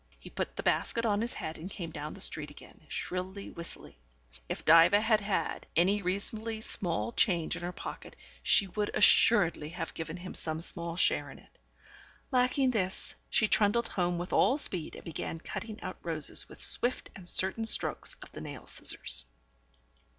He 0.17 0.31
put 0.31 0.55
the 0.55 0.63
basket 0.63 1.05
on 1.05 1.21
his 1.21 1.33
head 1.33 1.59
and 1.59 1.69
came 1.69 1.91
down 1.91 2.15
the 2.15 2.21
street 2.21 2.49
again, 2.49 2.81
shrilly 2.87 3.51
whistling. 3.51 3.97
If 4.49 4.65
Diva 4.65 4.99
had 4.99 5.19
had 5.21 5.67
any 5.75 6.01
reasonably 6.01 6.59
small 6.61 7.11
change 7.11 7.55
in 7.55 7.61
her 7.61 7.71
pocket, 7.71 8.15
she 8.41 8.65
would 8.65 8.89
assuredly 8.95 9.69
have 9.69 9.93
given 9.93 10.17
him 10.17 10.33
some 10.33 10.59
small 10.59 10.95
share 10.95 11.29
in 11.29 11.37
it. 11.37 11.55
Lacking 12.31 12.71
this, 12.71 13.13
she 13.29 13.47
trundled 13.47 13.89
home 13.89 14.17
with 14.17 14.33
all 14.33 14.57
speed, 14.57 14.95
and 14.95 15.03
began 15.03 15.37
cutting 15.39 15.79
out 15.83 15.99
roses 16.01 16.49
with 16.49 16.59
swift 16.59 17.11
and 17.15 17.29
certain 17.29 17.65
strokes 17.65 18.15
of 18.23 18.31
the 18.31 18.41
nail 18.41 18.65
scissors. 18.65 19.25